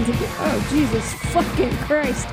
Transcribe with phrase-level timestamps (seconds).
[0.00, 0.06] recording here.
[0.06, 2.28] I didn't think it- oh, Jesus fucking Christ.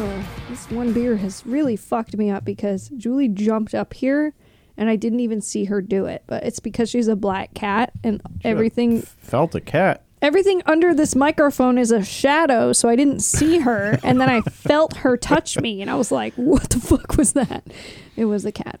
[0.00, 4.34] Oh, this one beer has really fucked me up because Julie jumped up here
[4.76, 6.22] and I didn't even see her do it.
[6.26, 10.04] But it's because she's a black cat and everything Felt a cat.
[10.22, 13.98] everything under this microphone is a shadow, so I didn't see her.
[14.04, 17.32] And then I felt her touch me, and I was like, "What the fuck was
[17.32, 17.66] that?"
[18.16, 18.78] It was a cat.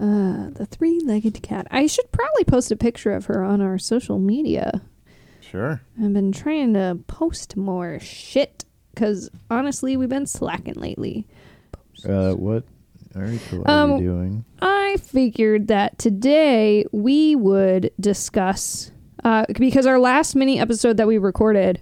[0.00, 1.66] Uh, the three-legged cat.
[1.70, 4.80] I should probably post a picture of her on our social media.
[5.50, 5.80] Sure.
[6.02, 8.64] I've been trying to post more shit
[8.94, 11.26] because honestly, we've been slacking lately.
[12.08, 12.64] Uh, what
[13.14, 14.44] article are Um, you doing?
[14.62, 18.92] I figured that today we would discuss
[19.24, 21.80] uh, because our last mini episode that we recorded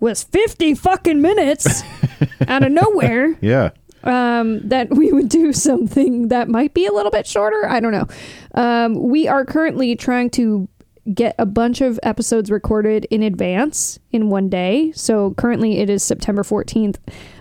[0.00, 1.82] was 50 fucking minutes
[2.48, 3.70] out of nowhere Yeah.
[4.04, 7.68] um, that we would do something that might be a little bit shorter.
[7.68, 8.06] I don't know.
[8.54, 10.68] Um, we are currently trying to
[11.12, 14.92] get a bunch of episodes recorded in advance in one day.
[14.92, 16.96] So currently it is September 14th.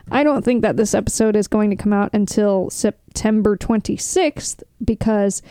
[0.09, 5.42] I don't think that this episode is going to come out until September 26th because,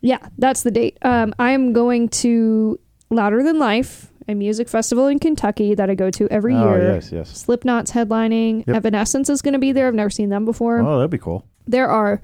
[0.00, 0.98] yeah, that's the date.
[1.02, 2.78] Um, I'm going to
[3.10, 6.94] Louder Than Life, a music festival in Kentucky that I go to every oh, year.
[6.94, 7.30] yes, yes.
[7.30, 8.66] Slipknot's headlining.
[8.66, 8.76] Yep.
[8.76, 9.86] Evanescence is going to be there.
[9.86, 10.80] I've never seen them before.
[10.80, 11.46] Oh, that'd be cool.
[11.66, 12.20] There are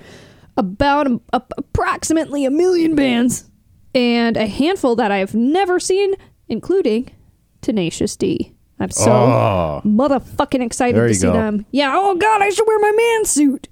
[0.56, 3.49] about a, a- approximately a million bands
[3.94, 6.14] and a handful that I've never seen,
[6.48, 7.10] including
[7.60, 8.54] Tenacious D.
[8.80, 11.34] I'm so oh, motherfucking excited to see go.
[11.34, 11.66] them.
[11.70, 11.92] Yeah.
[11.94, 13.68] Oh God, I should wear my man suit.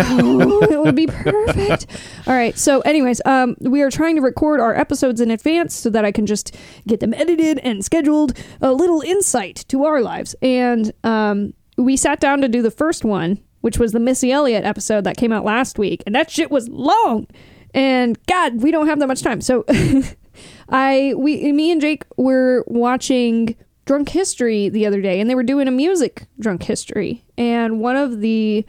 [0.00, 1.86] oh, it would be perfect.
[2.26, 2.56] All right.
[2.56, 6.12] So, anyways, um, we are trying to record our episodes in advance so that I
[6.12, 6.54] can just
[6.86, 8.36] get them edited and scheduled.
[8.60, 13.06] A little insight to our lives, and um, we sat down to do the first
[13.06, 16.50] one, which was the Missy Elliott episode that came out last week, and that shit
[16.50, 17.26] was long.
[17.74, 19.40] And God, we don't have that much time.
[19.40, 19.64] So,
[20.68, 23.56] I we me and Jake were watching
[23.86, 27.96] Drunk History the other day, and they were doing a music Drunk History, and one
[27.96, 28.66] of the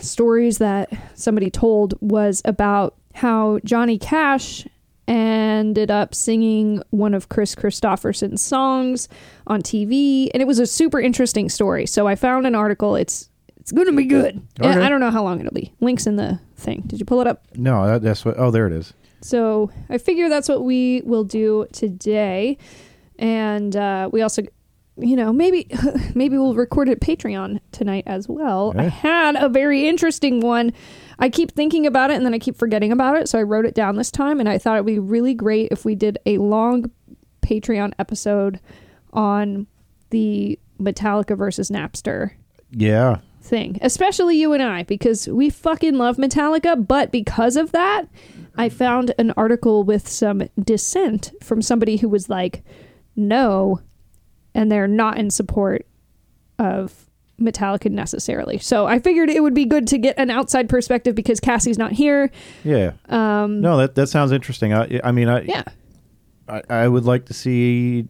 [0.00, 4.66] stories that somebody told was about how Johnny Cash
[5.08, 9.08] ended up singing one of Kris Kristofferson's songs
[9.46, 11.86] on TV, and it was a super interesting story.
[11.86, 12.96] So I found an article.
[12.96, 13.30] It's
[13.66, 14.40] it's going to be good.
[14.60, 14.80] Okay.
[14.80, 15.74] I don't know how long it'll be.
[15.80, 16.84] Links in the thing.
[16.86, 17.42] Did you pull it up?
[17.56, 18.38] no, that, that's what.
[18.38, 18.94] Oh, there it is.
[19.22, 22.58] So I figure that's what we will do today,
[23.18, 24.42] and uh, we also,
[24.96, 25.66] you know, maybe
[26.14, 28.72] maybe we'll record it Patreon tonight as well.
[28.78, 30.72] I had a very interesting one.
[31.18, 33.64] I keep thinking about it and then I keep forgetting about it, so I wrote
[33.66, 36.18] it down this time, and I thought it would be really great if we did
[36.24, 36.88] a long
[37.42, 38.60] Patreon episode
[39.12, 39.66] on
[40.10, 42.30] the Metallica versus Napster
[42.70, 43.18] Yeah.
[43.46, 46.86] Thing, especially you and I, because we fucking love Metallica.
[46.86, 48.04] But because of that,
[48.56, 52.62] I found an article with some dissent from somebody who was like,
[53.14, 53.80] no,
[54.54, 55.86] and they're not in support
[56.58, 57.06] of
[57.40, 58.58] Metallica necessarily.
[58.58, 61.92] So I figured it would be good to get an outside perspective because Cassie's not
[61.92, 62.30] here.
[62.64, 62.92] Yeah.
[63.08, 64.72] Um, No, that that sounds interesting.
[64.72, 65.64] I, I mean, I, yeah.
[66.48, 68.08] I, I would like to see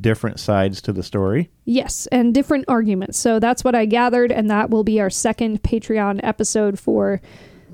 [0.00, 1.50] different sides to the story.
[1.64, 3.18] Yes, and different arguments.
[3.18, 7.20] So that's what I gathered, and that will be our second Patreon episode for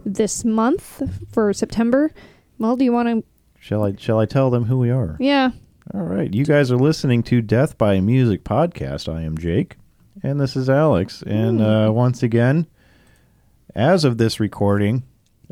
[0.04, 2.12] this month for September.
[2.58, 3.24] Well, do you want to?
[3.58, 3.94] Shall I?
[3.96, 5.16] Shall I tell them who we are?
[5.18, 5.50] Yeah,
[5.92, 6.32] All right.
[6.32, 9.12] You guys are listening to Death by Music podcast.
[9.12, 9.76] I am Jake,
[10.22, 11.22] and this is Alex.
[11.22, 12.66] And uh, once again,
[13.74, 15.02] as of this recording,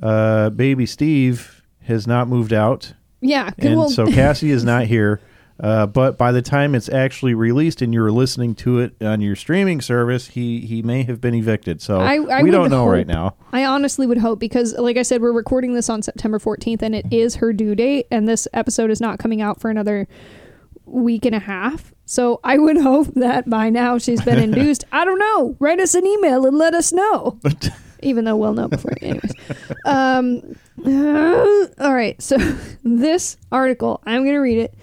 [0.02, 3.50] uh, baby Steve has not moved out, yeah.
[3.58, 5.20] and well, so Cassie is not here.
[5.62, 9.36] Uh, but by the time it's actually released and you're listening to it on your
[9.36, 11.80] streaming service, he he may have been evicted.
[11.80, 13.36] So I- I we don't know hope- right now.
[13.52, 16.94] I honestly would hope because, like I said, we're recording this on September 14th, and
[16.96, 20.08] it is her due date, and this episode is not coming out for another
[20.84, 21.92] week and a half.
[22.06, 24.82] So I would hope that by now she's been induced.
[24.90, 25.56] I don't know.
[25.60, 27.38] Write us an email and let us know.
[28.02, 28.94] Even though we'll know before.
[29.00, 29.32] Anyways.
[29.86, 32.20] Um, uh, all right.
[32.20, 32.36] So
[32.82, 34.74] this article, I'm going to read it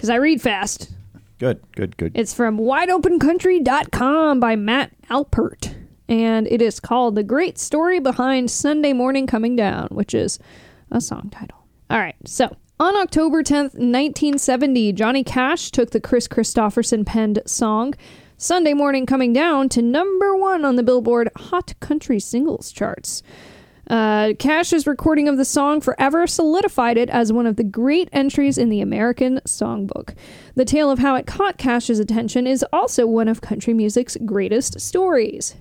[0.00, 0.90] because I read fast.
[1.38, 2.12] Good, good, good.
[2.14, 5.74] It's from wideopencountry.com by Matt Alpert.
[6.08, 10.38] And it is called The Great Story Behind Sunday Morning Coming Down, which is
[10.90, 11.66] a song title.
[11.90, 17.92] All right, so on October 10th, 1970, Johnny Cash took the Kris Kristofferson penned song
[18.38, 23.22] Sunday Morning Coming Down to number one on the Billboard Hot Country Singles charts.
[23.90, 28.56] Uh, Cash's recording of the song forever solidified it as one of the great entries
[28.56, 30.14] in the American songbook.
[30.54, 34.80] The tale of how it caught Cash's attention is also one of country music's greatest
[34.80, 35.56] stories.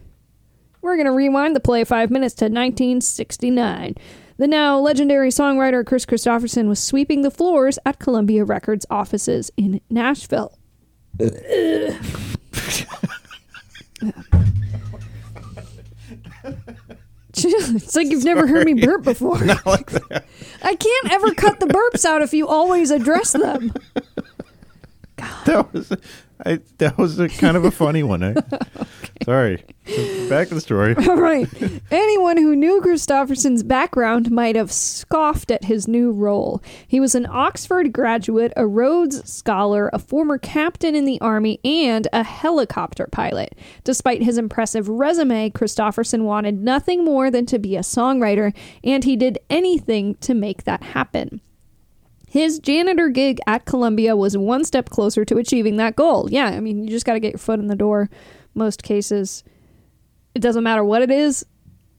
[0.82, 3.96] We're going to rewind the play five minutes to 1969.
[4.38, 9.82] The now legendary songwriter Kris Kristofferson was sweeping the floors at Columbia Records offices in
[9.90, 10.56] Nashville.
[17.76, 19.44] it's like you've never heard me burp before.
[19.44, 20.26] Not like that.
[20.62, 23.74] I can't ever cut the burps out if you always address them.
[25.46, 25.92] That was
[26.46, 28.24] I, that was a kind of a funny one.
[28.24, 28.34] Eh?
[29.26, 29.64] Sorry.
[29.86, 30.96] So back to the story.
[31.10, 31.48] All right.
[31.92, 36.64] Anyone who knew Kristofferson's background might have scoffed at his new role.
[36.88, 42.08] He was an Oxford graduate, a Rhodes Scholar, a former captain in the Army, and
[42.14, 43.56] a helicopter pilot.
[43.84, 49.18] Despite his impressive resume, Kristofferson wanted nothing more than to be a songwriter, and he
[49.18, 51.42] did anything to make that happen.
[52.30, 56.30] His janitor gig at Columbia was one step closer to achieving that goal.
[56.30, 58.08] Yeah, I mean, you just got to get your foot in the door.
[58.54, 59.44] Most cases,
[60.36, 61.44] it doesn't matter what it is,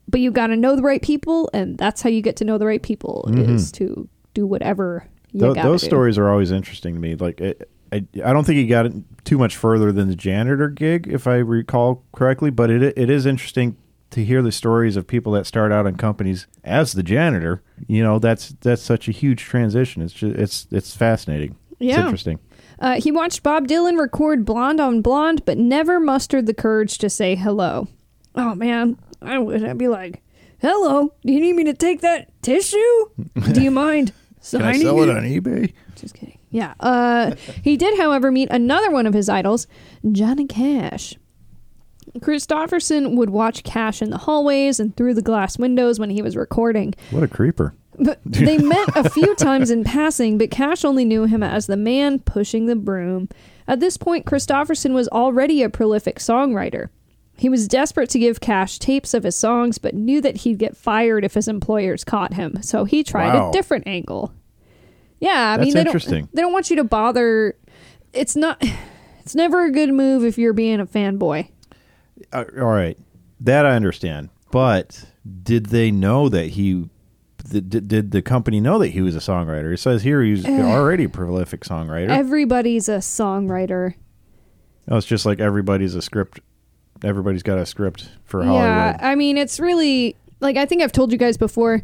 [0.06, 2.58] but you got to know the right people, and that's how you get to know
[2.58, 3.56] the right people mm-hmm.
[3.56, 5.64] is to do whatever you got.
[5.64, 7.16] those stories are always interesting to me.
[7.16, 8.92] Like, it, I, I don't think he got it
[9.24, 12.50] too much further than the janitor gig, if I recall correctly.
[12.50, 13.76] But it it is interesting
[14.10, 17.62] to hear the stories of people that start out in companies as the janitor.
[17.86, 20.02] You know, that's that's such a huge transition.
[20.02, 21.56] It's just, it's it's fascinating.
[21.72, 22.00] It's Yeah.
[22.04, 22.38] interesting.
[22.78, 27.10] Uh, he watched Bob Dylan record Blonde on Blonde, but never mustered the courage to
[27.10, 27.88] say hello.
[28.34, 29.62] Oh man, I would.
[29.64, 30.22] I'd be like,
[30.60, 32.78] "Hello, do you need me to take that tissue?
[33.52, 34.12] Do you mind
[34.50, 35.72] Can I sell it it?" on eBay?
[35.96, 36.38] Just kidding.
[36.50, 36.74] Yeah.
[36.80, 39.66] Uh, he did, however, meet another one of his idols,
[40.10, 41.14] Johnny Cash.
[42.18, 46.36] Kristofferson would watch Cash in the hallways and through the glass windows when he was
[46.36, 46.94] recording.
[47.10, 47.74] What a creeper!
[47.98, 51.76] But they met a few times in passing, but Cash only knew him as the
[51.76, 53.28] man pushing the broom.
[53.68, 56.88] At this point, Kristofferson was already a prolific songwriter.
[57.36, 60.76] He was desperate to give Cash tapes of his songs, but knew that he'd get
[60.76, 62.62] fired if his employers caught him.
[62.62, 63.48] So he tried Wow.
[63.50, 64.32] a different angle.
[65.20, 67.56] Yeah, I That's mean, they don't they don't want you to bother.
[68.12, 68.62] It's not.
[69.22, 71.50] It's never a good move if you're being a fanboy.
[72.32, 72.98] Uh, all right,
[73.40, 74.30] that I understand.
[74.50, 75.06] But
[75.42, 76.88] did they know that he?
[77.48, 79.72] Did, the company know that he was a songwriter?
[79.72, 82.10] It says here he's already a prolific songwriter.
[82.10, 83.94] Everybody's a songwriter.
[84.88, 86.40] Oh, it's just like everybody's a script.
[87.02, 91.12] Everybody's got a script for Yeah, I mean, it's really like I think I've told
[91.12, 91.82] you guys before.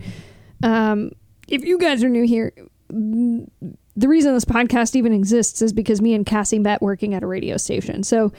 [0.63, 1.13] Um,
[1.49, 2.53] if you guys are new here,
[2.91, 7.27] the reason this podcast even exists is because me and Cassie met working at a
[7.27, 8.03] radio station.
[8.03, 8.33] So,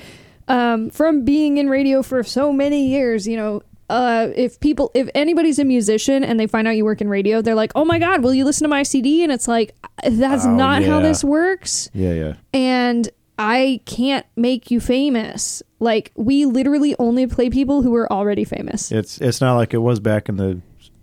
[0.47, 3.61] um, from being in radio for so many years, you know.
[3.89, 7.41] Uh, if people, if anybody's a musician and they find out you work in radio,
[7.41, 9.73] they're like, "Oh my god, will you listen to my CD?" And it's like,
[10.03, 12.33] "That's Oh, not how this works." yeah, yeah.
[12.53, 13.07] and
[13.39, 15.63] I can't make you famous.
[15.79, 18.91] Like we literally only play people who are already famous.
[18.91, 20.59] It's it's not like it was back in the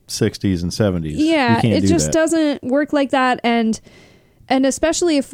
[0.08, 1.12] '60s and '70s.
[1.17, 2.12] You Yeah, it do just that.
[2.12, 3.81] doesn't work like that and
[4.46, 5.32] and especially if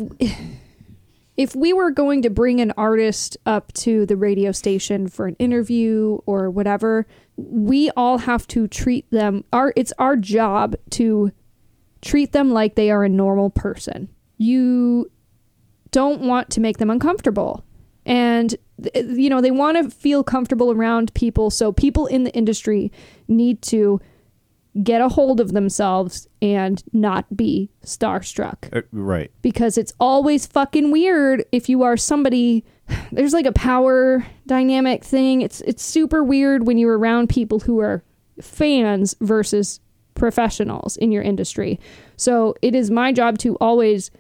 [1.40, 5.34] if we were going to bring an artist up to the radio station for an
[5.38, 7.06] interview or whatever,
[7.38, 11.32] we all have to treat them our it's our job to
[12.02, 14.06] treat them like they are a normal person.
[14.36, 15.10] You
[15.92, 17.64] don't want to make them uncomfortable.
[18.04, 18.54] And
[18.94, 22.92] you know, they want to feel comfortable around people, so people in the industry
[23.28, 23.98] need to
[24.84, 29.30] get a hold of themselves and not be starstruck Uh, right.
[29.42, 32.64] because it's always fucking weird if you are somebody
[33.12, 37.80] there's like a power dynamic thing it's it's super weird when you're around people who
[37.80, 38.04] are
[38.40, 39.80] fans versus
[40.14, 41.80] professionals in your industry
[42.16, 44.10] so it is my job to always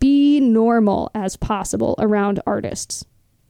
[0.00, 3.04] be normal as possible around artists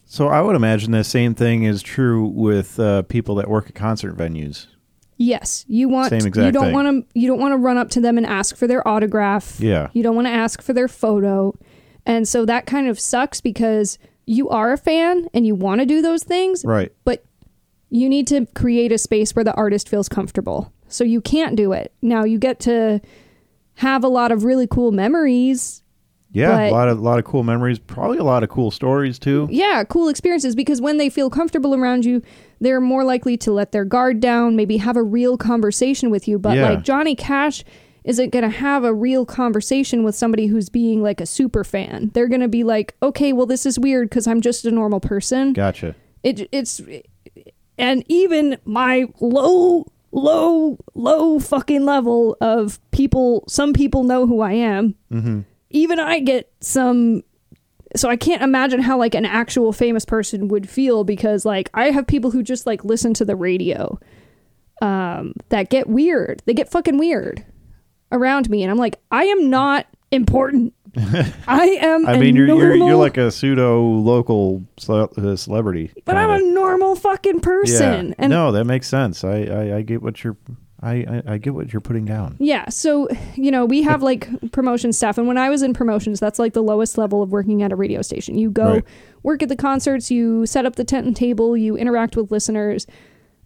[0.06, 3.75] So I would imagine the same thing is true with uh, people that work at
[3.75, 4.66] concert venues.
[5.16, 6.73] Yes you want Same exact you don't thing.
[6.75, 9.61] want to you don't want to run up to them and ask for their autograph
[9.61, 9.88] Yeah.
[9.92, 11.54] You don't want to ask for their photo.
[12.06, 15.87] And so that kind of sucks because you are a fan and you want to
[15.87, 16.92] do those things, Right.
[17.04, 17.25] but
[17.90, 20.73] you need to create a space where the artist feels comfortable.
[20.88, 21.92] So you can't do it.
[22.02, 23.00] Now you get to
[23.76, 25.83] have a lot of really cool memories.
[26.34, 27.78] Yeah, But- a lot of lot of cool memories.
[27.78, 29.48] Probably a lot of cool stories too.
[29.50, 32.20] Yeah, cool experiences because when they feel comfortable around you,
[32.60, 36.38] they're more likely to let their guard down, maybe have a real conversation with you.
[36.38, 36.70] But Yeah.
[36.70, 37.64] like Johnny Cash
[38.02, 42.10] isn't going to have a real conversation with somebody who's being like a super fan.
[42.12, 45.00] They're going to be like, "Okay, well this is weird cuz I'm just a normal
[45.00, 45.94] person." Gotcha.
[46.22, 46.82] It it's
[47.78, 54.52] and even my low low low fucking level of people some people know who I
[54.52, 54.94] am.
[55.12, 55.40] Mm-hmm.
[55.75, 57.23] Even I get some
[57.97, 61.90] so I can't imagine how like an actual famous person would feel because like I
[61.90, 63.99] have people who just like listen to the radio
[64.81, 66.43] um that get weird.
[66.47, 67.45] They get fucking weird.
[68.12, 70.73] around me, and I'm like, I am not important.
[71.49, 72.07] I am.
[72.07, 75.90] I mean, you're, you're you're like a pseudo local cele- uh, celebrity.
[76.04, 78.09] but I'm a normal fucking person.
[78.11, 78.14] Yeah.
[78.19, 79.25] And no, that makes sense.
[79.25, 80.37] I, I, I get what you're
[80.84, 82.36] I, I, I get what you're putting down.
[82.38, 86.20] Yeah, so you know, we have like promotion staff and when I was in promotions,
[86.20, 88.36] that's like the lowest level of working at a radio station.
[88.38, 88.84] You go Right.
[89.22, 92.86] work at the concerts, you set up the tent and table, you interact with listeners.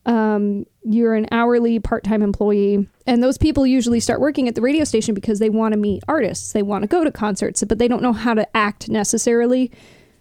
[0.07, 4.85] Um, you're an hourly part-time employee, and those people usually start working at the radio
[4.85, 7.88] station because they want to meet artists, they want to go to concerts, but they
[7.88, 9.71] don't know how to act necessarily.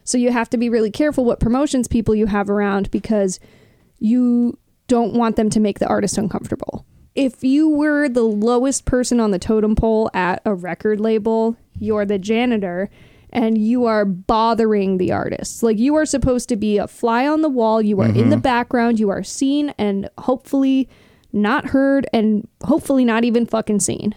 [0.04, 3.40] So you have to be really careful what promotions people you have around because
[4.00, 4.58] you
[4.88, 6.86] don't want them to make the artist uncomfortable.
[7.18, 12.06] If you were the lowest person on the totem pole at a record label, you're
[12.06, 12.92] the janitor
[13.32, 15.64] and you are bothering the artists.
[15.64, 18.36] Like you are supposed to be a fly on the wall, you are in the
[18.36, 18.42] mm-hmm.
[18.42, 20.88] background, you are seen and hopefully
[21.34, 24.14] not heard and hopefully not even fucking seen.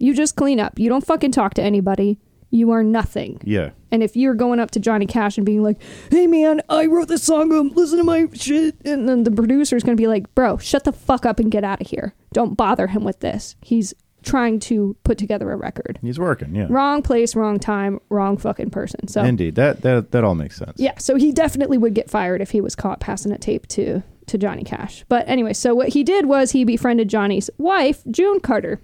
[0.00, 0.76] You just clean up.
[0.76, 2.18] You don't fucking talk to anybody.
[2.50, 3.40] You are nothing.
[3.44, 3.70] Yeah.
[3.92, 5.80] And if you're going up to Johnny Cash and being like,
[6.10, 7.52] "Hey man, I wrote this song.
[7.52, 10.92] Um, listen to my shit," and then the producer's gonna be like, "Bro, shut the
[10.92, 12.14] fuck up and get out of here.
[12.32, 13.56] Don't bother him with this.
[13.62, 15.98] He's trying to put together a record.
[16.02, 16.54] He's working.
[16.54, 16.66] Yeah.
[16.68, 19.54] Wrong place, wrong time, wrong fucking person." So Indeed.
[19.54, 20.74] That that that all makes sense.
[20.76, 24.02] yeah, so he definitely would get fired if he was caught passing a tape to
[24.26, 25.04] to Johnny Cash.
[25.08, 28.80] But anyway, so what he did was he befriended Johnny's wife, June Carter.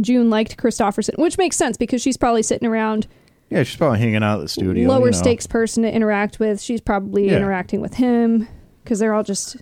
[0.00, 3.06] June liked Kristofferson, which makes sense because she's probably sitting around
[3.50, 4.88] Yeah, she's probably hanging out at the studio.
[4.88, 5.18] lower you know.
[5.18, 6.60] stakes person to interact with.
[6.60, 7.36] She's probably Yeah.
[7.36, 8.48] interacting with him
[8.82, 9.56] because they're all just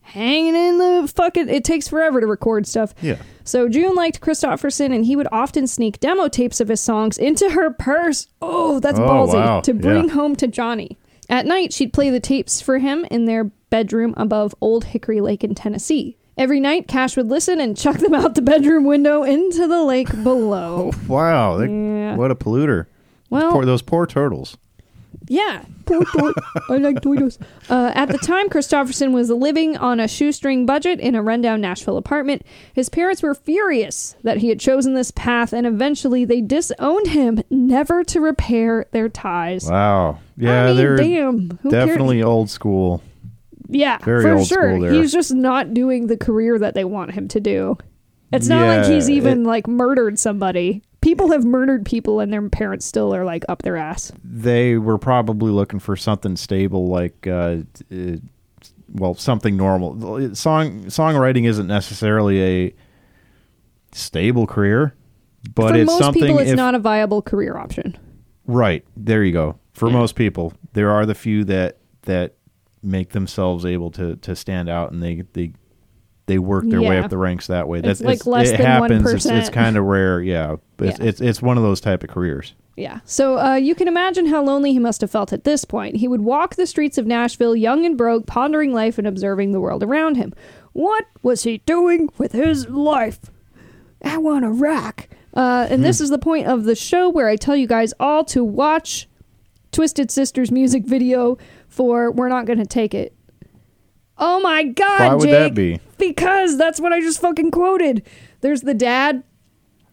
[0.00, 1.48] hanging in the fucking.
[1.48, 2.94] It takes forever to record stuff.
[3.02, 3.16] Yeah.
[3.44, 7.50] So June liked Kristofferson, and he would often sneak demo tapes of his songs into
[7.50, 8.26] her purse.
[8.40, 9.60] Oh, that's Oh, ballsy wow.
[9.60, 10.14] to bring Yeah.
[10.14, 10.96] home to Johnny.
[11.28, 15.44] At night, she'd play the tapes for him in their bedroom above Old Hickory Lake
[15.44, 16.16] in Tennessee.
[16.38, 20.08] Every night, Cash would listen and chuck them out the bedroom window into the lake
[20.22, 20.92] below.
[21.06, 21.58] Wow.
[21.58, 22.16] they- Yeah.
[22.16, 22.86] What a polluter.
[23.30, 24.56] Well, Poor, those poor turtles.
[25.30, 26.02] Yeah, poor.
[26.70, 27.38] I like Toyos.
[27.70, 31.98] Uh, at the time, Kristofferson was living on a shoestring budget in a rundown Nashville
[31.98, 32.40] apartment.
[32.72, 37.42] His parents were furious that he had chosen this path, and eventually they disowned him,
[37.50, 39.68] never to repair their ties.
[39.70, 40.18] Wow.
[40.38, 41.58] Yeah, I mean, they're damn.
[41.62, 41.86] Who cares?
[41.88, 43.02] definitely old school.
[43.68, 44.90] Yeah, very for sure.
[44.90, 47.76] He's just not doing the career that they want him to do.
[48.32, 50.82] It's not like he's even it- like murdered somebody.
[51.00, 54.10] People have murdered people, and their parents still are like up their ass.
[54.24, 57.58] They were probably looking for something stable, like, uh,
[57.92, 58.16] uh,
[58.92, 60.34] well, something normal.
[60.34, 62.74] Song songwriting isn't necessarily a
[63.92, 64.94] stable career,
[65.54, 66.22] but For it's most something.
[66.22, 67.96] people, it's if- not a viable career option.
[68.46, 68.84] Right.
[68.96, 69.56] There you go.
[69.72, 69.94] For Yeah.
[69.94, 72.34] most people, there are the few that that
[72.82, 75.52] make themselves able to to stand out and they they
[76.26, 77.80] they work their way up the ranks that way.
[77.82, 79.10] It's like less it than happens.
[79.10, 79.38] It's, 1%.
[79.38, 80.56] it's kind of rare, yeah.
[80.78, 81.06] It's, Yeah.
[81.06, 82.54] it's it's one of those type of careers.
[82.76, 83.00] Yeah.
[83.04, 85.96] So uh, you can imagine how lonely he must have felt at this point.
[85.96, 89.60] He would walk the streets of Nashville, young and broke, pondering life and observing the
[89.60, 90.32] world around him.
[90.74, 93.18] What was he doing with his life?
[94.04, 95.08] I want to rock.
[95.34, 98.24] Uh, and this is the point of the show where I tell you guys all
[98.26, 99.08] to watch
[99.72, 101.36] Twisted Sisters music video
[101.78, 103.14] for "We're Not Gonna Take It."
[104.18, 105.30] Oh my God, Why would Jake!
[105.32, 105.80] that be?
[105.96, 108.02] Because that's what I just fucking quoted.
[108.40, 109.22] There's the dad.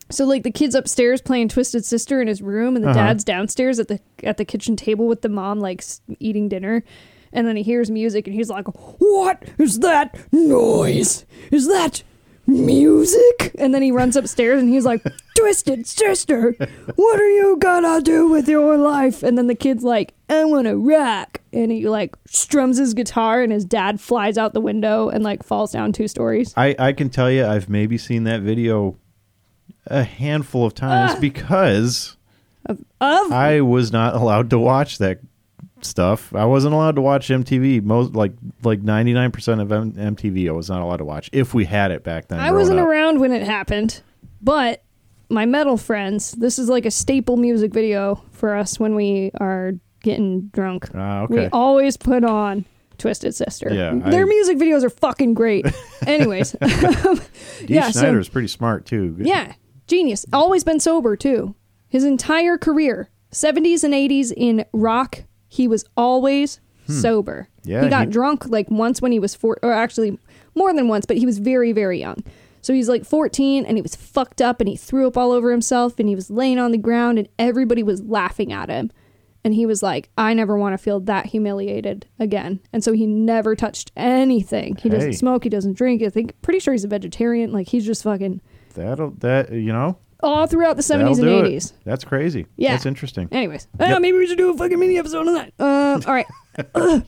[0.09, 2.99] So like the kid's upstairs playing Twisted Sister in his room, and the Uh-huh.
[3.05, 6.83] dad's downstairs at the at the kitchen table with the mom like s- eating dinner.
[7.31, 8.65] And then he hears music, and he's like,
[8.99, 11.25] "What is that noise?
[11.51, 12.01] Is that
[12.47, 15.03] music?" And then he runs upstairs, and he's like,
[15.37, 16.55] "Twisted Sister,
[16.95, 20.67] what are you gonna do with your life?" And then the kid's like, "I want
[20.67, 25.09] to rock," and he like strums his guitar, and his dad flies out the window
[25.09, 26.53] and like falls down two stories.
[26.57, 28.95] I I can tell you, I've maybe seen that video
[29.87, 31.19] a handful of times Ah.
[31.19, 32.17] because
[32.65, 35.19] Of I was not allowed to watch that
[35.85, 36.33] stuff.
[36.35, 37.83] I wasn't allowed to watch MTV.
[37.83, 41.29] Most like like ninety nine percent of M- MTV, I was not allowed to watch
[41.33, 42.39] if we had it back then.
[42.39, 42.87] I wasn't up.
[42.87, 44.01] around when it happened,
[44.41, 44.83] but
[45.29, 49.73] my metal friends, this is like a staple music video for us when we are
[50.03, 50.87] getting drunk.
[50.93, 52.63] Ah, We always put on
[52.99, 53.73] Twisted Sister.
[53.73, 55.65] Yeah, Their I- music videos are fucking great.
[56.05, 56.65] Anyways, Dee
[57.73, 59.13] yeah, so- Snider's pretty smart too.
[59.13, 59.53] Good- yeah,
[59.87, 60.25] genius.
[60.31, 61.55] Always been sober too.
[61.87, 65.23] His entire career, 70s and 80s in rock,
[65.55, 67.47] he was always sober.
[67.63, 67.69] Hmm.
[67.69, 70.19] Yeah, he got he- drunk like once when he was four, or actually
[70.53, 72.23] more than once, but he was very, very young.
[72.61, 75.51] So he's like 14 and he was fucked up and he threw up all over
[75.51, 78.91] himself and he was laying on the ground and everybody was laughing at him.
[79.43, 82.59] And he was like, I never want to feel that humiliated again.
[82.73, 84.77] And so he never touched anything.
[84.77, 86.01] He doesn't smoke, he doesn't drink.
[86.01, 87.51] I think pretty sure he's a vegetarian.
[87.51, 88.41] Like he's just fucking
[88.73, 91.53] That'll that you know all throughout the 70s that'll and do it.
[91.53, 91.73] 80s.
[91.85, 92.45] That's crazy.
[92.57, 92.71] Yeah.
[92.71, 93.29] that's interesting.
[93.31, 94.01] Anyways, uh, Yep.
[94.01, 95.53] maybe we should do a fucking mini episode on that.
[95.59, 97.03] Uh, all right.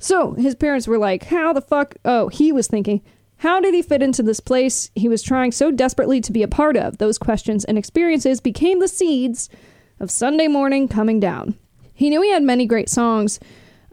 [0.00, 3.02] so his parents were like, "How the fuck?" Oh, he was thinking,
[3.38, 6.48] "How did he fit into this place he was trying so desperately to be a
[6.48, 9.48] part of?" Those questions and experiences became the seeds
[10.00, 11.56] of Sunday morning coming down.
[11.94, 13.40] He knew he had many great songs.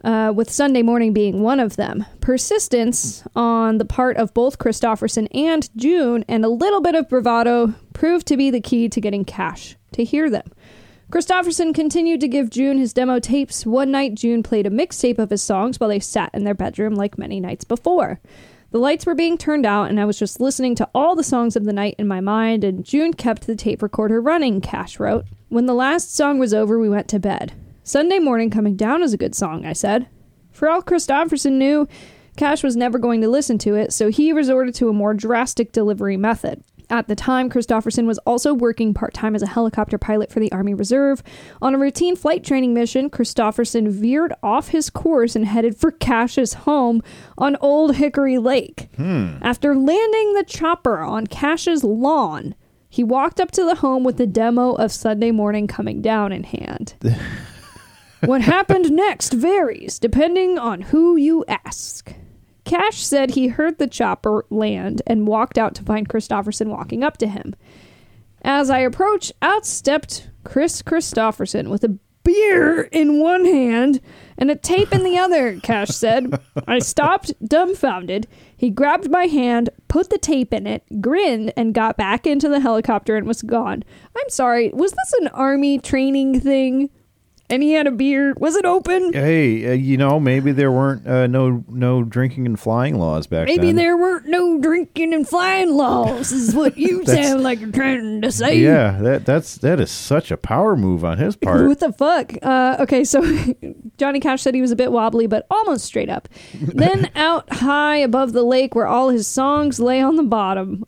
[0.06, 2.06] Uh, with Sunday morning being one of them.
[2.20, 7.74] Persistence on the part of both Kristofferson and June, and a little bit of bravado
[7.92, 10.48] proved to be the key to getting Cash to hear them.
[11.10, 13.66] Kristofferson continued to give June his demo tapes.
[13.66, 16.94] One night, June played a mixtape of his songs while they sat in their bedroom
[16.94, 18.20] like many nights before.
[18.70, 21.56] The lights were being turned out, and I was just listening to all the songs
[21.56, 25.24] of the night in my mind, and June kept the tape recorder running, Cash wrote.
[25.48, 27.54] When the last song was over, we went to bed.
[27.86, 30.08] Sunday morning coming down is a good song, I said.
[30.50, 31.86] For all Kristofferson knew,
[32.36, 35.70] Cash was never going to listen to it, so he resorted to a more drastic
[35.70, 36.64] delivery method.
[36.90, 40.50] At the time, Kristofferson was also working part time as a helicopter pilot for the
[40.50, 41.22] Army Reserve.
[41.62, 46.54] On a routine flight training mission, Kristofferson veered off his course and headed for Cash's
[46.54, 47.04] home
[47.38, 48.88] on Old Hickory Lake.
[48.96, 49.36] Hmm.
[49.42, 52.56] After landing the chopper on Cash's lawn,
[52.88, 56.42] he walked up to the home with the demo of Sunday Morning Coming Down in
[56.42, 56.94] hand.
[58.24, 62.14] what happened next varies depending on who you ask.
[62.64, 67.16] Cash said he heard the chopper land and walked out to find Kristofferson walking up
[67.18, 67.54] to him.
[68.42, 74.00] As I approached, out stepped Kris Kristofferson with a beer in one hand
[74.36, 76.40] and a tape in the other, Cash said.
[76.66, 78.26] I stopped, dumbfounded.
[78.56, 82.60] He grabbed my hand, put the tape in it, grinned, and got back into the
[82.60, 83.84] helicopter and was gone.
[84.16, 86.90] I'm sorry, was this an army training thing?
[87.48, 88.34] And he had a beer.
[88.38, 89.12] Was it open?
[89.12, 93.46] Hey, uh, you know, maybe there weren't uh, no no drinking and flying laws back
[93.46, 93.76] Maybe then.
[93.76, 98.20] Maybe there weren't no drinking and flying laws, is what you sound like you're trying
[98.22, 98.58] to say.
[98.58, 101.68] Yeah, that that's that is such a power move on his part.
[101.68, 102.32] What the fuck?
[102.42, 103.22] Uh, okay, so
[103.96, 106.28] Johnny Cash said he was a bit wobbly, but almost straight up.
[106.60, 110.84] then out high above the lake where all his songs lay on the bottom,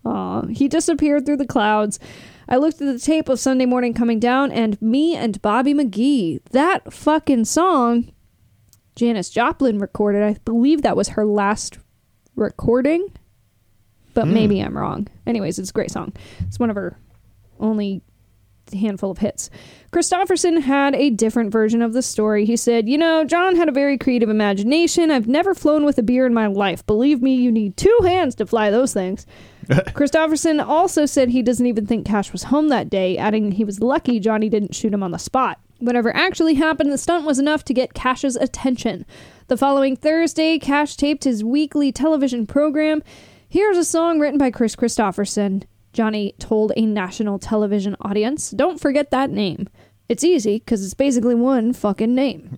[0.51, 2.01] he disappeared through the clouds.
[2.49, 6.43] I looked at the tape of Sunday Morning Coming Down, and me and Bobby McGee,
[6.51, 8.11] that fucking song,
[8.97, 10.23] Janis Joplin recorded.
[10.23, 11.79] I believe that was her last
[12.37, 13.07] recording,
[14.15, 14.33] but hmm.
[14.33, 15.09] maybe I'm wrong.
[15.27, 16.15] Anyways, it's a great song.
[16.41, 16.99] It's one of her
[17.61, 18.03] only
[18.73, 19.51] handful of hits.
[19.93, 22.45] Kristofferson had a different version of the story.
[22.45, 25.11] He said, You know, John had a very creative imagination.
[25.11, 26.85] I've never flown with a beer in my life.
[26.87, 29.27] Believe me, you need two hands to fly those things.
[29.69, 33.81] Kristofferson also said he doesn't even think Cash was home that day, adding he was
[33.81, 35.61] lucky Johnny didn't shoot him on the spot.
[35.79, 39.07] Whatever actually happened, the stunt was enough to get Cash's attention.
[39.47, 43.03] The following Thursday, Cash taped his weekly television program.
[43.49, 45.65] Here's a song written by Kris Kristofferson.
[45.93, 49.69] Johnny told a national television audience, Don't forget that name.
[50.09, 52.57] It's easy because it's basically one fucking name.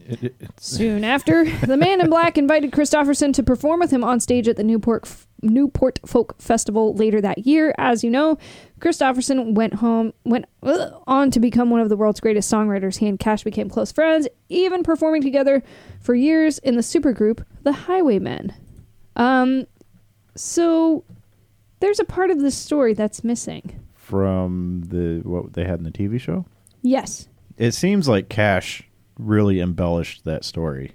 [0.61, 4.57] Soon after, the Man in Black invited Kristofferson to perform with him on stage at
[4.57, 5.11] the Newport
[5.43, 7.75] Newport Folk Festival later that year.
[7.77, 8.39] As you know,
[8.79, 12.99] Kristofferson went home went ugh, on to become one of the world's greatest songwriters.
[12.99, 15.65] He and Cash became close friends, even performing together
[16.01, 18.55] for years in the supergroup The Highwaymen.
[19.17, 19.67] Um,
[20.37, 21.03] so
[21.81, 23.81] there's a part of this story that's missing.
[23.95, 26.45] from the what they had in the TV show.
[26.83, 27.29] Yes.
[27.57, 28.83] It seems like Cash
[29.19, 30.93] really embellished that story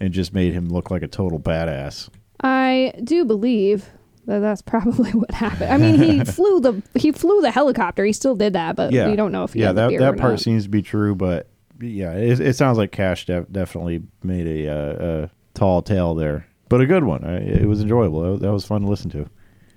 [0.00, 2.08] and just made him look like a total badass.
[2.42, 3.88] I do believe
[4.26, 5.70] that that's probably what happened.
[5.72, 8.04] I mean, he flew the he flew the helicopter.
[8.04, 10.18] He still did that, but Yeah, we don't know if he yeah, the that that
[10.18, 10.40] part not.
[10.40, 11.48] seems to be true, but
[11.80, 16.46] yeah, it, it sounds like Cash def- definitely made a, uh, a tall tale there,
[16.68, 17.24] but a good one.
[17.24, 18.38] I, it was enjoyable.
[18.38, 19.28] That was fun to listen to.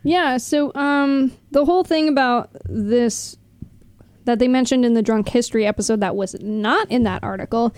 [0.03, 3.37] Yeah, so um the whole thing about this
[4.25, 7.73] that they mentioned in the drunk history episode that was not in that article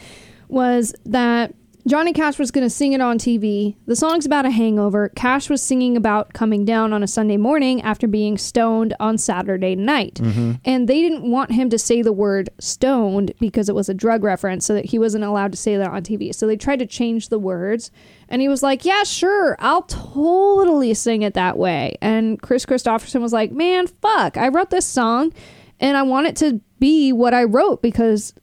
[0.47, 1.53] was that
[1.87, 3.75] Johnny Cash was going to sing it on TV.
[3.85, 5.09] The song's about a hangover.
[5.09, 9.75] Cash was singing about coming down on a Sunday morning after being stoned on Saturday
[9.75, 10.15] night.
[10.15, 10.53] Mm-hmm.
[10.65, 14.23] And they didn't want him to say the word stoned because it was a drug
[14.23, 16.33] reference, so that he wasn't allowed to say that on TV.
[16.33, 17.91] So they tried to change the words.
[18.29, 21.97] And he was like, Yeah, sure, I'll totally sing it that way.
[22.01, 25.33] And Kris Kristofferson was like, Man, fuck, I wrote this song
[25.79, 28.33] and I want it to be what I wrote because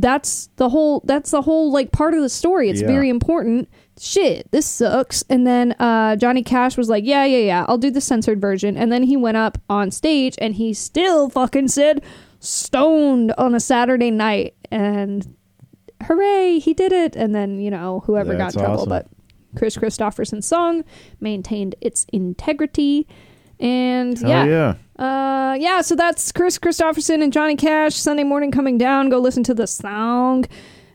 [0.00, 2.70] that's the whole that's the whole like part of the story.
[2.70, 2.86] It's Yeah.
[2.86, 3.68] very important.
[4.00, 5.22] Shit, this sucks.
[5.28, 8.76] And then uh Johnny Cash was like, "Yeah, yeah, yeah, I'll do the censored version."
[8.76, 12.02] And then he went up on stage and he still fucking said
[12.40, 15.36] stoned on a Saturday night and
[16.04, 17.14] hooray, he did it.
[17.14, 18.88] And then, you know, whoever got in trouble, awesome.
[18.88, 19.06] but
[19.56, 20.82] Kris Kristofferson's song
[21.20, 23.06] maintained its integrity
[23.60, 24.44] And Hell yeah.
[24.46, 24.74] yeah.
[25.52, 27.94] Uh, yeah, so that's Kris Kristofferson and Johnny Cash.
[27.94, 29.10] Sunday morning coming down.
[29.10, 30.46] Go listen to the song,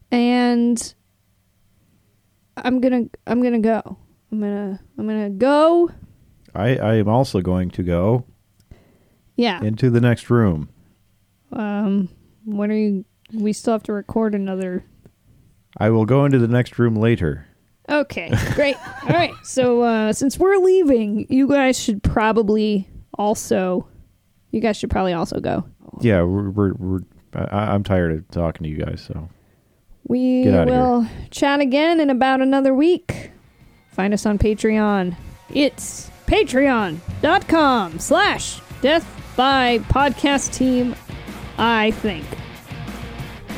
[0.09, 0.95] and
[2.57, 3.97] I'm gonna I'm gonna go.
[4.31, 5.91] I'm gonna I'm gonna go.
[6.55, 8.25] I, I am also going to go
[9.35, 9.61] Yeah.
[9.63, 10.69] into the next room.
[11.51, 12.09] Um,
[12.45, 13.05] when are you?
[13.31, 14.83] We still have to record another.
[15.77, 17.45] I will go into the next room later.
[17.89, 18.75] Okay, great.
[19.03, 19.33] All right.
[19.43, 23.87] So uh, since we're leaving, you guys should probably also.
[24.51, 25.65] You guys should probably also go.
[26.01, 26.99] Yeah, we're, we're, we're
[27.33, 29.01] I, I'm tired of talking to you guys.
[29.01, 29.29] So
[30.07, 33.31] We Get will chat again in about another week.
[33.91, 35.15] Find us on Patreon.
[35.53, 39.05] It's patreon.com slash death
[39.35, 40.95] by podcast team,
[41.57, 42.25] I think.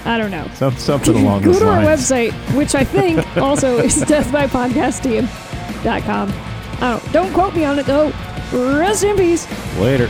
[0.05, 0.47] I don't know.
[0.55, 1.63] some, something along the stuff.
[1.63, 6.33] Go to our website, which I think also is deathbypodcastteam.com.
[6.81, 8.11] I don't, don't quote me on it though.
[8.51, 9.45] Rest in peace.
[9.77, 10.09] Later.